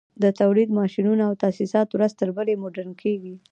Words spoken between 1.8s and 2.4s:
ورځ تر